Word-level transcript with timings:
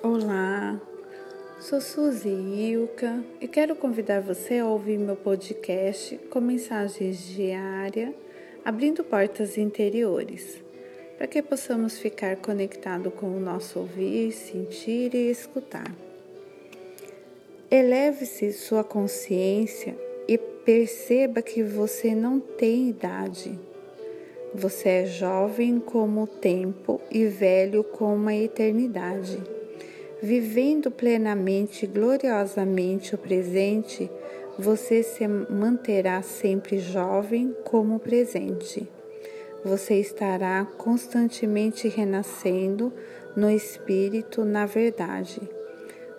Olá, 0.00 0.80
sou 1.58 1.80
Suzy 1.80 2.28
Ilka 2.28 3.20
e 3.40 3.48
quero 3.48 3.74
convidar 3.74 4.20
você 4.20 4.58
a 4.58 4.64
ouvir 4.64 4.96
meu 4.96 5.16
podcast 5.16 6.16
com 6.30 6.40
mensagens 6.40 7.18
diárias, 7.26 8.14
abrindo 8.64 9.02
portas 9.02 9.58
interiores, 9.58 10.62
para 11.16 11.26
que 11.26 11.42
possamos 11.42 11.98
ficar 11.98 12.36
conectados 12.36 13.12
com 13.14 13.26
o 13.26 13.40
nosso 13.40 13.80
ouvir, 13.80 14.30
sentir 14.30 15.16
e 15.16 15.32
escutar. 15.32 15.92
Eleve-se 17.68 18.52
sua 18.52 18.84
consciência 18.84 19.98
e 20.28 20.38
perceba 20.38 21.42
que 21.42 21.60
você 21.60 22.14
não 22.14 22.38
tem 22.38 22.90
idade. 22.90 23.58
Você 24.54 24.88
é 24.88 25.06
jovem 25.06 25.80
como 25.80 26.22
o 26.22 26.26
tempo 26.28 27.00
e 27.10 27.26
velho 27.26 27.82
como 27.82 28.28
a 28.28 28.34
eternidade 28.36 29.57
vivendo 30.22 30.90
plenamente 30.90 31.84
e 31.84 31.88
gloriosamente 31.88 33.14
o 33.14 33.18
presente, 33.18 34.10
você 34.58 35.02
se 35.02 35.26
manterá 35.26 36.20
sempre 36.22 36.78
jovem 36.78 37.54
como 37.64 38.00
presente. 38.00 38.88
Você 39.64 39.94
estará 39.94 40.66
constantemente 40.76 41.88
renascendo 41.88 42.92
no 43.36 43.50
espírito, 43.50 44.44
na 44.44 44.66
verdade. 44.66 45.40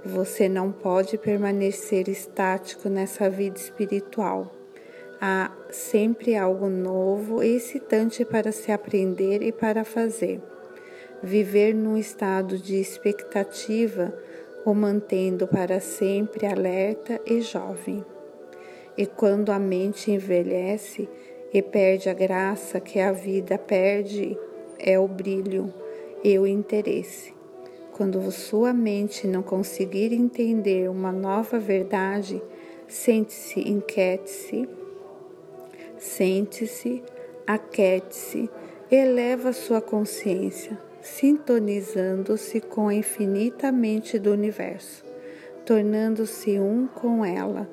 Você 0.06 0.48
não 0.48 0.72
pode 0.72 1.18
permanecer 1.18 2.08
estático 2.08 2.88
nessa 2.88 3.30
vida 3.30 3.58
espiritual. 3.58 4.54
Há 5.20 5.52
sempre 5.70 6.38
algo 6.38 6.70
novo 6.70 7.44
e 7.44 7.58
excitante 7.58 8.24
para 8.24 8.54
se 8.54 8.72
aprender 8.72 9.42
e 9.42 9.52
para 9.52 9.84
fazer 9.84 10.42
viver 11.22 11.74
num 11.74 11.98
estado 11.98 12.58
de 12.58 12.76
expectativa 12.76 14.14
o 14.66 14.74
mantendo 14.74 15.48
para 15.48 15.80
sempre 15.80 16.46
alerta 16.46 17.20
e 17.26 17.42
jovem. 17.42 18.06
E 18.98 19.06
quando 19.06 19.52
a 19.52 19.60
mente 19.60 20.12
envelhece 20.12 21.08
e 21.54 21.62
perde 21.62 22.10
a 22.10 22.14
graça 22.14 22.80
que 22.80 23.00
a 23.00 23.12
vida 23.12 23.58
perde, 23.58 24.38
é 24.78 25.00
o 25.00 25.08
brilho 25.08 25.74
e 26.24 26.38
o 26.38 26.46
interesse. 26.46 27.34
Quando 27.94 28.32
sua 28.32 28.74
mente 28.74 29.28
não 29.28 29.42
conseguir 29.42 30.14
entender 30.14 30.90
uma 30.90 31.12
nova 31.12 31.60
verdade, 31.60 32.42
sente-se, 32.88 33.60
inquiete-se, 33.60 34.70
sente-se, 35.98 37.04
aquete-se, 37.46 38.50
eleva 38.90 39.52
sua 39.52 39.82
consciência 39.82 40.89
sintonizando-se 41.16 42.62
com 42.62 42.88
a 42.88 42.94
infinita 42.94 43.72
mente 43.72 44.20
do 44.20 44.32
universo, 44.32 45.04
tornando-se 45.66 46.60
um 46.60 46.88
com 46.88 47.26
ela 47.26 47.68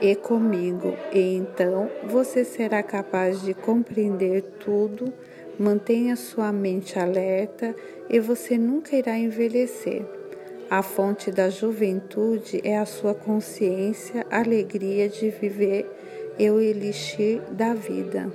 e 0.00 0.14
comigo, 0.14 0.94
e 1.12 1.34
então 1.34 1.90
você 2.04 2.44
será 2.44 2.82
capaz 2.82 3.42
de 3.42 3.54
compreender 3.54 4.42
tudo. 4.60 5.12
Mantenha 5.58 6.16
sua 6.16 6.50
mente 6.50 6.98
alerta 6.98 7.74
e 8.08 8.18
você 8.18 8.56
nunca 8.58 8.96
irá 8.96 9.16
envelhecer. 9.18 10.04
A 10.68 10.82
fonte 10.82 11.30
da 11.30 11.50
juventude 11.50 12.60
é 12.64 12.78
a 12.78 12.86
sua 12.86 13.14
consciência, 13.14 14.26
alegria 14.30 15.08
de 15.08 15.28
viver 15.30 15.86
e 16.38 16.50
o 16.50 16.58
elixir 16.58 17.42
da 17.50 17.74
vida. 17.74 18.32